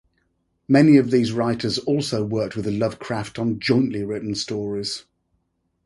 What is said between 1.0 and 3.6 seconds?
these writers also worked with Lovecraft on